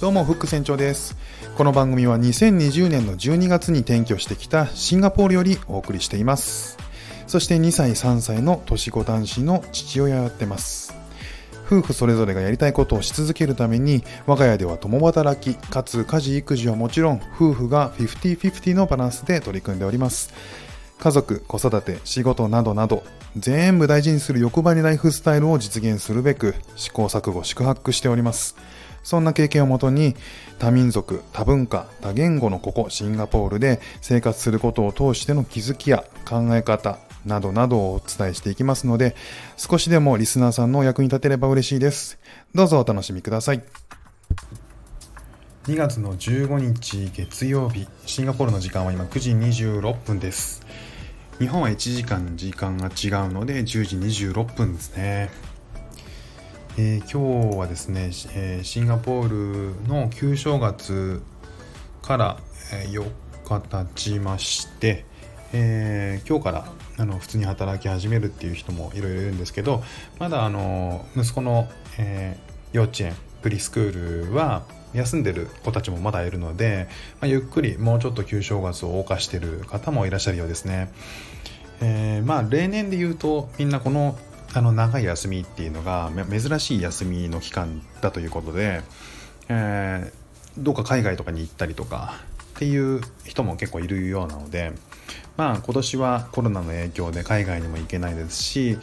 [0.00, 1.16] どうもフック船長です。
[1.56, 6.78] この番組は2020年の12月に転居してきたシンガポールよりお送りしています。
[7.26, 10.94] そして2歳3歳の年子男子の父親をやってます。
[11.66, 20.32] 夫婦それぞれがやりたいことをし続けるために我が家では共働きかつ家事育児はもちろん夫婦が50-50のバランスで取り組んでおります。
[21.00, 23.02] 家族子育て仕事などなど
[23.36, 28.54] 全部大事にする欲張りライフスタイルを実現するべく試行錯誤宿泊しております。
[29.08, 30.14] そんな経験をもとに
[30.58, 39.16] 多民族多文化多言語のここシンガポールで生活することを通しての気づきや考え方などなどをお伝えしていきますので
[39.56, 42.18] 少しでもリスナーさんのお役に立てれば嬉しいです。
[42.54, 43.62] どうぞお楽しみください。
[45.64, 50.60] 2月の15日月曜日シンガポールの時間は今9時26分です。
[51.38, 55.30] 日本は1時間時間が違うので10時26分ですね。
[56.80, 61.20] えー、今日はですね、えー、シンガポールの旧正月
[62.02, 62.38] から、
[62.72, 63.04] え、4
[63.44, 65.04] 日経ちまして、
[65.52, 69.82] えー、今日からあの普通に働き始めるっていう人もいろいろいるんですけど
[70.20, 76.86] まだあの息子の、えー、幼稚園プリスクールは休んでる子たちもまだいるので、
[77.20, 80.92] まあ、ゆっくりもうちょっと旧正月を謳歌してる方もいらっしゃるようですね。
[81.80, 84.16] えー、まあ例年で言うとみんなこの
[84.54, 88.82] あの長い休みっていうのが珍しい休みの期間だということで、
[89.48, 92.14] えー、どうか海外とかに行ったりとか
[92.56, 94.72] っていう人も結構いるようなので
[95.36, 98.78] まあ今年はコロナの影響で海外にも行けないですし、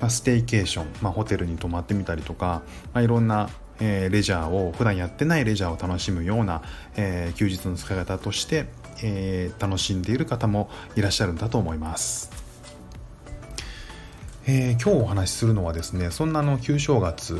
[0.00, 3.48] まあ、ステイケーション、まあ、ホテルに泊まってみたりとか、まあ、いろんな
[3.80, 6.62] えー、レジャーを普段やってないレジャーを楽しむような、
[6.96, 8.66] えー、休日の使い方として、
[9.02, 12.43] えー、楽しんでいる方もいらっしゃるんだと思います。
[14.46, 17.34] えー、今日お話しするのはですねそんなの旧正月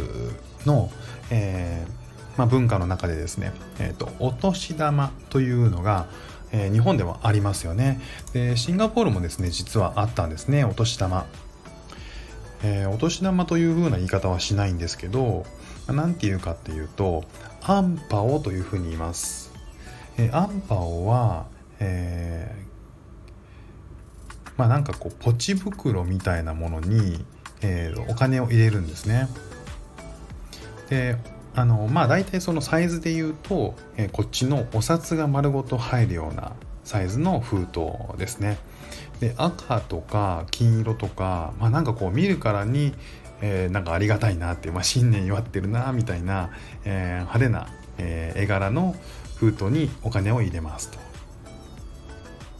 [0.64, 0.90] の、
[1.30, 6.06] えー、まあ、文化の中でですね、えーと、お年玉というのが、
[6.50, 8.00] えー、日本ではありますよね。
[8.32, 11.26] でシンガポールもですね実はあったんですねお年玉、
[12.62, 15.44] えお年玉という風な言い方はしないんですけど
[15.86, 17.24] 何て言うかっていうと
[17.62, 19.52] アンパオというふうに言います、
[20.16, 21.44] えアンパオは、
[21.80, 22.64] え
[24.56, 27.24] まあなんかこうポチ袋みたいなものに、
[27.62, 29.28] えー、お金を入れるんですね。
[30.88, 31.16] で
[31.54, 36.52] あのまあ大体そのサイズで言うと、えー、こっちのお札が丸ごと入るような
[36.84, 38.58] サイズの封筒ですね。
[39.20, 42.92] で赤とか金色とか、まあ、なんかこう見るからに、
[43.40, 46.50] えー、なんかありがたいなって、まあ、新年祝ってるなみたいな、
[46.84, 48.94] えー、派手な、えー、絵柄の
[49.36, 51.03] 封筒にお金を入れますと。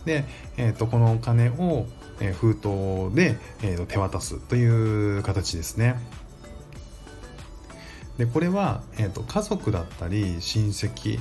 [0.04, 0.24] で、
[0.56, 1.86] えーと、このお金を、
[2.20, 5.96] え封筒で、えーと、手渡すという形ですね。
[8.18, 11.18] でこれは、えーと、家族だったり親戚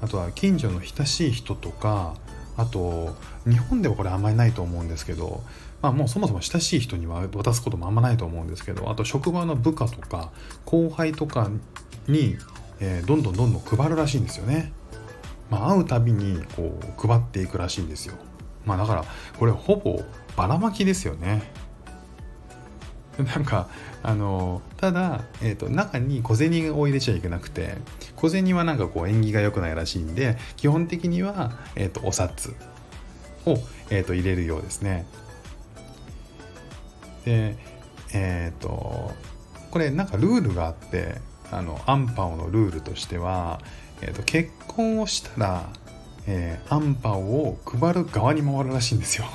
[0.00, 2.14] あとは近所の親しい人とか
[2.56, 3.14] あと
[3.46, 5.42] 日本ではこれあんまりないと思うんですけど、
[5.82, 10.30] まあ、もうそもそも親しい人には渡すこともあんまないと思うんですけどあと職場の部下とか
[10.64, 11.50] 後輩とか
[12.08, 12.36] に、
[12.80, 14.72] えー、どんどんどんどん配るらしいんですよね。
[15.50, 18.14] まあ、会うたびにこう配っていくらしいんですよ。
[18.64, 19.04] まあだから
[19.38, 20.02] これほぼ
[20.36, 21.42] ばらまきですよね。
[23.18, 23.68] なんか
[24.02, 27.76] あのただ、えーと、中に小銭を入れちゃいけなくて
[28.16, 32.54] 小銭はなんかこう縁起が良くないらしいんで基本的には、えーと、お札
[33.44, 33.58] を、
[33.90, 35.06] えーと、入れるようですね。
[37.24, 37.56] で
[38.12, 39.12] えっ、ー、と
[39.70, 41.20] これなんかルールがあって
[41.52, 43.60] あのアンパオのルールとしては、
[44.00, 45.68] えー、と結婚をしたら、
[46.26, 49.26] えー、アンパオを配る側に回るらしいんですよ。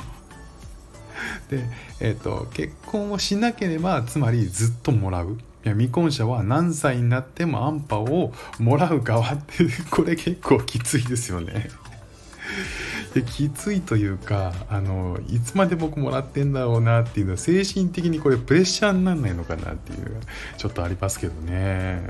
[1.50, 1.63] で、
[2.00, 5.38] えーと、結婚をしなければつまりずっともらう。
[5.66, 11.69] いや未婚者は何歳になってもアンパオをもらう側って これ結構きついですよね。
[13.16, 20.17] できついというかあのいつまで僕もらってんだろうなっていうのは精神的にこれプレッシャーになんないのかなっていう
[20.58, 22.08] ちょっとありますけどね。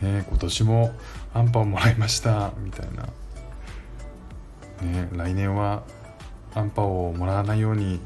[0.00, 0.94] ね今年も
[1.36, 3.02] アンパンもらいましたみたいな。
[4.82, 5.82] ね来年は
[6.54, 8.00] アンパンをもらわないように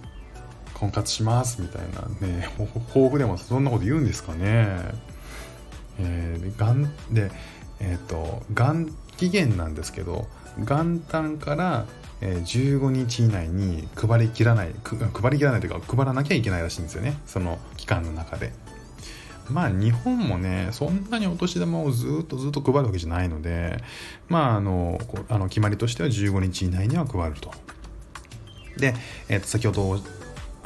[0.74, 2.48] 婚活しますみたいなね
[2.88, 4.68] 抱負でもそんなこと言うんですかね。
[5.98, 7.30] えー、がんで
[7.78, 10.26] えっ、ー、と元期限なんですけど
[10.58, 11.86] 元旦から
[12.20, 18.52] 15日以内に配りきらない配りきらないというか配らなきゃいけないらしいんですよねその期間の中で
[19.50, 23.82] まあ日本もねそんなにお年玉をずっとずっと配るわけじゃないので
[24.28, 27.52] まああのあの決まりとしては15日以内には配ると
[28.76, 28.94] で、
[29.28, 30.00] えー、と先ほど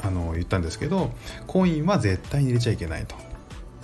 [0.01, 1.11] あの言ったんですけど
[1.47, 3.15] コインは絶対に入れちゃいけないと、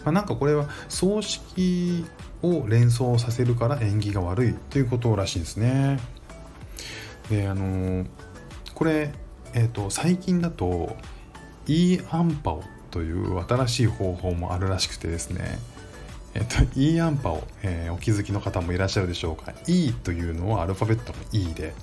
[0.03, 2.05] まあ、なんかこれは葬式
[2.43, 5.99] を連想させるから縁起が悪いということらしいんですね。
[7.29, 8.05] であの
[8.75, 9.13] これ、
[9.53, 10.95] えーと、最近だと
[11.67, 15.59] イーアンパオという新しい方法もあるらしくてですね
[16.33, 19.53] えっ、と、イーアンパオ、えー、お気づきの方もいらっしゃるでしょうか。
[19.67, 21.73] E というのはアルファベットの E で、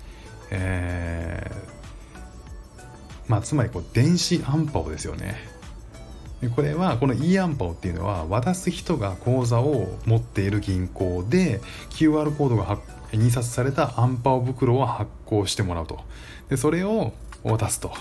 [0.51, 5.37] えー、まあ、つまりこう電子アンパオですよね。
[6.55, 11.61] これはこの e アンパオっていうのは渡す人が口座を持っている銀行で
[11.91, 12.79] QR コードが
[13.13, 16.01] 印刷されたアンパオ袋を発行してもらうと。
[16.49, 17.13] でそれを
[17.43, 17.93] 渡すと。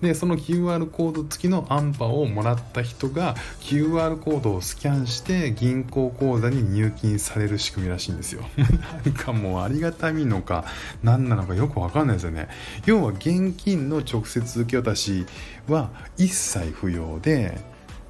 [0.00, 8.44] でその QR コード付きのアンパをもらった人が QR コードをスキャンして銀行口座に入金される仕組みらしいんですよ。
[9.04, 10.64] なんかもうありがたみのか
[11.02, 12.48] 何なのかよくわかんないですよね。
[12.86, 15.26] 要は現金の直接受け渡し
[15.66, 17.60] は一切不要で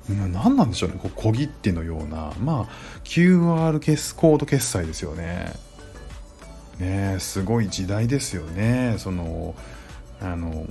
[0.08, 2.32] 何なんでしょうねこう小切手のような。
[2.40, 3.78] まあ QR
[4.14, 5.54] コード決済ですよね。
[6.78, 8.96] ねすごい時代ですよね。
[8.98, 9.54] その
[10.20, 10.66] あの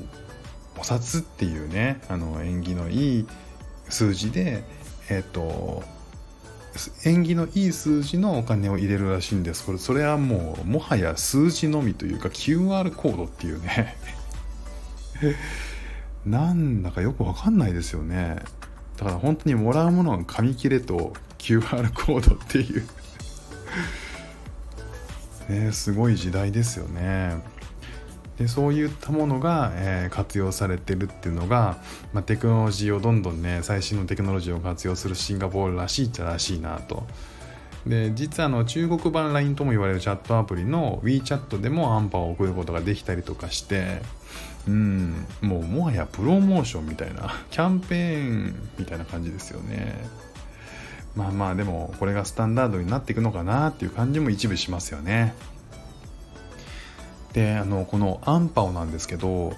[0.80, 3.28] お札っていうねあの縁起のいい
[3.90, 4.64] 数字で
[5.10, 5.84] えっ、と
[7.06, 9.66] 縁起のいい数字のお金を入れるらしいんです。
[9.66, 13.98] これそれはもうもはや数字のみというか QR コードっていうね。
[16.26, 18.38] なんだかよくわかんないですよね。
[18.98, 22.88] だから本当にもらうものは紙切れと QR コードっていう。
[25.50, 27.42] ねすごい時代ですよね
[28.38, 31.78] でそういったものが、えー、活用されてるっていうのが、
[32.14, 37.04] まあ、テクノロジーをどんどんね最新のテクノロジーを活用するシンガポールらしいっちゃらしいなと。
[37.86, 44.02] で実はあの中国版 LINE とも言われるチャットアプリの WeChat でもアンパンを送ることができたりとかして
[44.68, 49.96] うんもうもはやプロモーションみたいなキャンペーンみたいな感じですよね
[51.16, 55.34] まあまあでもこれがスタンダードになっていくのかなっていう感じも一部しますよね
[57.38, 59.54] であのこのアンパオなんですけど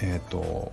[0.00, 0.70] えっ、ー、と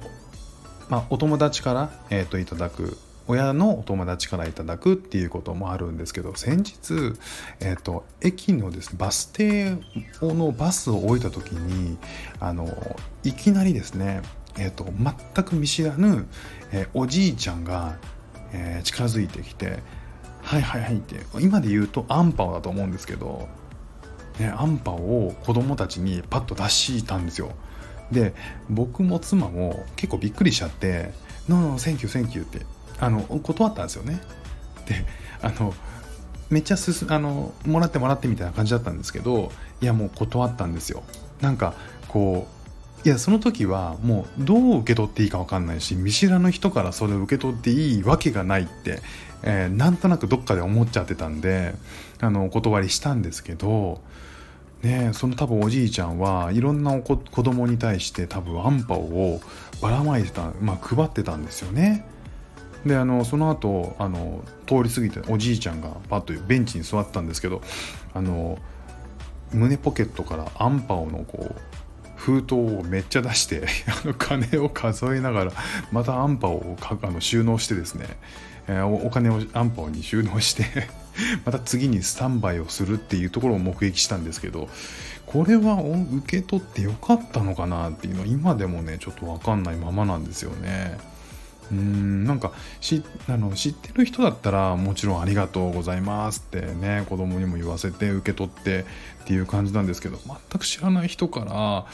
[0.89, 7.17] まあお友達から、えーと、いただく親のお友達からいただくっていうこともあるんですけど先日、
[7.61, 9.75] えーと、駅のですねバス停
[10.21, 11.97] のバスを降りた時に
[12.39, 12.69] あの
[13.23, 14.21] いきなりですね、
[14.59, 16.27] えーと、と全く見知らぬ、
[16.71, 17.97] えー、おじいちゃんが、
[18.53, 19.79] えー、近づいてきて
[20.43, 23.49] 「はいはいはい」って今で言うとアンパオだと思うんですけど
[24.39, 27.51] ね、アンパを子供たちにパッと出したんですよ。
[28.11, 28.33] で
[28.69, 31.13] 僕も妻も結構びっくりしちゃって
[31.47, 32.65] 「No no thank you thank you」って
[32.99, 34.19] あの断ったんですよね。
[34.85, 35.05] で
[35.41, 35.73] あの
[36.49, 41.03] めっちゃすあのもらってもらってみたいな感じだったんですけどいやもう断ったんですよ。
[41.39, 41.73] なんか
[42.09, 42.61] こう
[43.07, 49.01] いやその時はもうどう受け取っていいか分かんないし見知らぬ人からそれを受け取っていいわけがないって、
[49.43, 51.73] えー、なんとなくどっかで思っちゃってたんで
[52.19, 54.01] あのお断りしたんですけど
[54.83, 59.41] ねその多分おじいちゃんはいろんな子供に対して多分アンパオを
[59.81, 62.05] ばらまいてた、まあ、配ってたんですよね。
[62.85, 67.61] であのその後あの通り過ぎておじいちゃんがパッとベンチに座ったんですけど
[68.13, 68.57] あの
[69.53, 71.55] 胸ポケットからアンパオのこう
[72.21, 73.65] 封筒をめっちゃ出して
[74.03, 75.51] あの金を数えながら
[75.91, 78.05] またアンパをあの収納してですね、
[78.67, 80.65] えー、お金をアンパに収納して
[81.45, 84.69] また次にスタンバイをするっていうところを目撃したんですけど
[85.25, 90.99] これは受け取ってよかったのかなっていうのは今でもねちょっと分かんないままなんですよね。
[91.71, 92.51] うんなんか
[92.81, 98.85] しあの知ってる人だったらもちろんありがとうございますってね子供にも言わせて受け取って
[99.23, 101.85] っていう感じなんですけど全く知らない人から、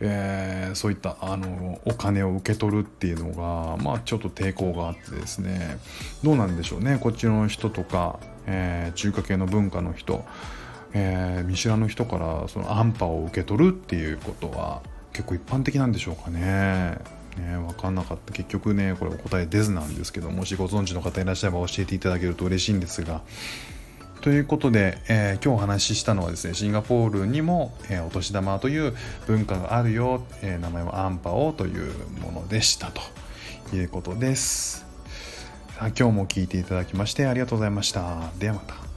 [0.00, 5.78] えー、そういったあのお金を受け取るっていうのがまあちょっと抵抗があってですね
[6.22, 10.24] どうなんでしょうねこっちの人とか、えー、中華系の文化の人、
[10.92, 16.98] えー、見知らぬ人からその安波を受け取るっていうことは結構一般的なんでしょうかね。
[17.36, 18.32] ね、分かんなかった。
[18.32, 23.22] 結局ねこれお答え出ずなんですけどもしご存知の方いらっしゃれば教えていただけると嬉しいんですが。
[24.20, 28.94] ということで、えー、今日お話ししたのはですねシンガポールにも、えー、お年玉という
[29.26, 34.86] 文化があるよ、えー、名前はアンパオというものでしたということです。
[35.78, 38.30] あ今日も聞いていただきましてありがとうございました。
[38.38, 38.93] ではまた。